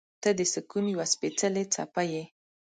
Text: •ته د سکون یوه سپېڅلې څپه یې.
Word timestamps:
•ته 0.21 0.29
د 0.37 0.41
سکون 0.53 0.85
یوه 0.93 1.05
سپېڅلې 1.13 1.63
څپه 1.73 2.03
یې. 2.11 2.23